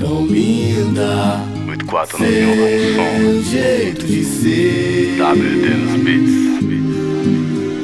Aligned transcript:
tão 0.00 0.26
linda. 0.26 1.44
84 1.68 2.18
no 2.18 2.26
som. 2.26 3.50
jeito 3.50 4.06
de 4.06 4.24
ser. 4.24 5.16
WD 5.20 5.68
nos 5.76 6.02
beats. 6.02 6.40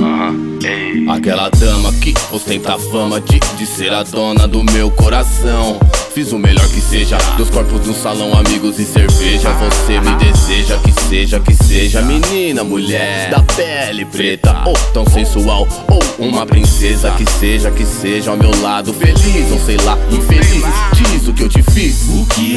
Aham, 0.00 0.58
ei. 0.64 1.08
Aquela 1.08 1.48
dama 1.50 1.92
que 1.94 2.12
ostenta 2.32 2.74
a 2.74 2.78
fama 2.78 3.20
de, 3.20 3.38
de 3.38 3.66
ser 3.66 3.92
a 3.92 4.02
dona 4.02 4.48
do 4.48 4.64
meu 4.72 4.90
coração. 4.90 5.78
Fiz 6.12 6.32
o 6.32 6.38
melhor 6.38 6.66
que 6.68 6.80
seja, 6.80 7.16
dos 7.36 7.48
corpos 7.50 7.86
no 7.86 7.94
salão, 7.94 8.32
amigos 8.34 8.78
e 8.80 8.84
cerveja. 8.84 9.50
Você 9.50 10.00
me 10.00 10.14
deseja 10.16 10.76
que 10.78 10.92
seja, 11.08 11.38
que 11.38 11.54
seja 11.54 12.02
menina, 12.02 12.64
mulher 12.64 13.30
da 13.30 13.40
pele 13.42 14.04
preta, 14.04 14.64
ou 14.66 14.74
tão 14.92 15.06
sensual, 15.06 15.68
ou 15.88 16.26
uma 16.26 16.44
princesa. 16.44 17.12
Que 17.12 17.24
seja, 17.30 17.70
que 17.70 17.84
seja 17.84 18.32
ao 18.32 18.36
meu 18.36 18.50
lado, 18.60 18.92
feliz 18.92 19.52
ou 19.52 19.58
sei 19.60 19.76
lá, 19.76 19.96
infeliz. 20.10 20.64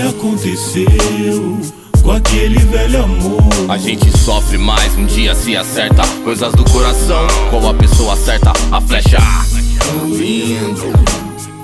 Aconteceu 0.10 1.60
com 2.02 2.12
aquele 2.12 2.60
velho 2.60 3.04
amor? 3.04 3.44
A 3.70 3.78
gente 3.78 4.10
sofre 4.18 4.58
mais, 4.58 4.94
um 4.96 5.06
dia 5.06 5.34
se 5.34 5.56
acerta. 5.56 6.04
Coisas 6.24 6.54
do 6.54 6.64
coração, 6.66 7.28
qual 7.50 7.70
a 7.70 7.74
pessoa 7.74 8.14
acerta 8.14 8.52
a 8.72 8.82
flecha. 8.82 9.18
Lindo, 10.06 10.94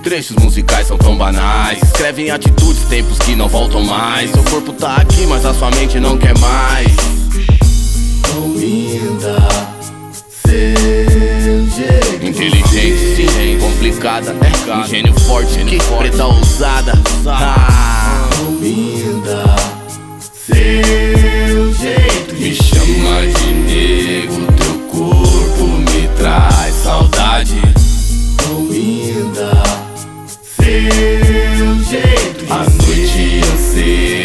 Trechos 0.04 0.38
musicais 0.38 0.88
são 0.88 0.98
tão 0.98 1.18
banais. 1.18 1.82
Escrevem 1.84 2.32
atitudes, 2.32 2.84
tempos 2.86 3.20
que 3.20 3.36
não 3.36 3.50
voltam 3.50 3.84
mais. 3.84 4.32
Seu 4.32 4.44
corpo 4.44 4.72
tá 4.74 4.96
aqui, 4.96 5.26
mas 5.28 5.46
a 5.46 5.54
sua 5.54 5.70
mente 5.72 6.00
não 6.00 6.18
quer 6.18 6.38
mais. 6.40 6.96
tão 8.24 8.54
linda. 8.54 9.38
Seu 10.48 11.30
Inteligente, 12.28 13.16
sim, 13.16 13.60
complicada. 13.60 14.36
É, 14.42 14.86
ingênio 14.86 15.14
forte, 15.22 15.64
que 15.66 15.78
preta 15.98 16.26
ousada. 16.26 16.94
Tão 17.24 17.59
linda. 18.60 19.56
Seu 20.46 21.74
jeito 21.74 22.36
de 22.36 22.42
me 22.42 22.56
chama 22.56 23.22
de 23.28 23.54
nego, 23.54 24.52
teu 24.54 24.80
corpo 24.88 25.64
me 25.64 26.08
traz 26.18 26.76
saudade. 26.76 27.62
Tão 28.38 28.66
linda. 28.66 29.64
Seu 30.56 31.84
jeito 31.86 32.46
de 32.46 32.70
ser. 32.70 32.90
noite 33.00 33.42
anseio 33.54 34.19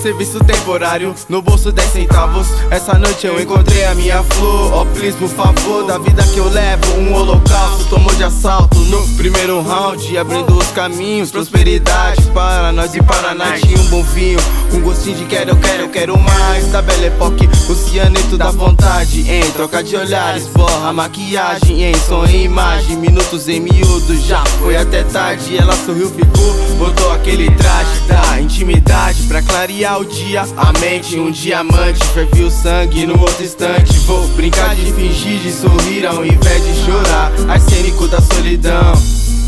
serviço 0.00 0.38
temporário, 0.40 1.14
no 1.28 1.42
bolso 1.42 1.70
10 1.70 1.92
centavos. 1.92 2.46
Essa 2.70 2.94
noite 2.94 3.26
eu 3.26 3.40
encontrei 3.40 3.84
a 3.84 3.94
minha 3.94 4.22
flor. 4.22 4.72
Ó, 4.72 4.82
oh, 4.82 4.86
please, 4.86 5.16
por 5.16 5.28
favor, 5.28 5.84
da 5.84 5.98
vida 5.98 6.22
que 6.22 6.38
eu 6.38 6.48
levo, 6.48 6.98
um 6.98 7.14
holocausto. 7.14 7.84
Tomou 7.90 8.14
de 8.14 8.24
assalto 8.24 8.78
no 8.78 9.06
primeiro 9.16 9.60
round, 9.60 10.16
abrindo 10.16 10.56
os 10.56 10.68
caminhos. 10.68 11.30
Prosperidade 11.30 12.22
para 12.32 12.72
nós 12.72 12.94
e 12.94 13.02
para 13.02 13.34
nós. 13.34 13.60
Tinha 13.60 13.78
um 13.78 13.84
bom 13.88 14.02
vinho, 14.02 14.40
um 14.72 14.80
gostinho 14.80 15.16
de 15.16 15.24
quero, 15.26 15.50
eu 15.50 15.56
quero, 15.56 15.82
eu 15.82 15.88
quero 15.90 16.18
mais. 16.18 16.66
Da 16.72 16.80
Belle 16.80 17.06
Époque, 17.06 17.48
o 17.68 17.74
cianeto 17.74 18.38
da 18.38 18.50
vontade. 18.50 19.30
Em 19.30 19.50
troca 19.50 19.82
de 19.82 19.96
olhares, 19.96 20.46
borra 20.46 20.92
maquiagem. 20.92 21.82
Em 21.84 21.94
som 21.94 22.24
e 22.24 22.44
imagem, 22.44 22.96
minutos 22.96 23.48
em 23.48 23.60
miúdos. 23.60 24.22
Já 24.24 24.42
foi 24.62 24.76
até 24.76 25.02
tarde, 25.02 25.56
ela 25.58 25.74
sorriu, 25.76 26.08
ficou, 26.08 26.54
botou 26.78 27.12
aquele 27.12 27.50
traje 27.50 28.00
da 28.08 28.40
intimidade 28.40 29.24
pra 29.24 29.42
clarear 29.42 29.89
o 29.98 30.04
dia. 30.04 30.42
A 30.56 30.72
mente, 30.78 31.18
um 31.18 31.30
diamante, 31.30 32.04
fervi 32.08 32.42
o 32.42 32.50
sangue 32.50 33.06
no 33.06 33.18
outro 33.20 33.44
instante. 33.44 33.98
Vou 34.00 34.26
brincar 34.28 34.74
de 34.74 34.92
fingir, 34.92 35.38
de 35.40 35.52
sorrir 35.52 36.06
ao 36.06 36.24
invés 36.24 36.64
de 36.64 36.74
chorar. 36.84 37.32
Arsênico 37.48 38.06
da 38.08 38.20
solidão. 38.20 38.92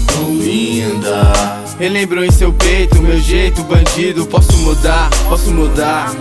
Tão 0.07 0.35
linda. 0.37 1.33
Relembrou 1.79 2.25
em 2.25 2.31
seu 2.31 2.53
peito 2.53 3.01
meu 3.03 3.21
jeito, 3.21 3.63
bandido. 3.65 4.27
Posso 4.27 4.53
mudar, 4.59 5.11
posso 5.29 5.51
mudar. 5.51 6.13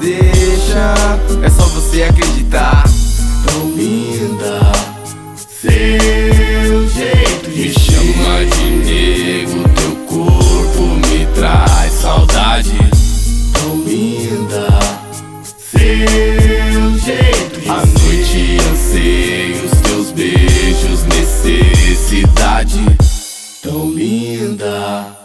Deixa, 0.00 0.94
é 1.42 1.50
só 1.50 1.64
você 1.66 2.02
acreditar. 2.04 2.84
Tão 3.46 3.70
linda. 3.70 4.63
da 24.56 25.23